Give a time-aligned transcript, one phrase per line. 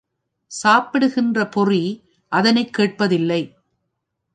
[0.51, 1.83] சாப்பிடுகின்ற பொறி
[2.31, 3.41] அதனைக் கேட்பதில்லை.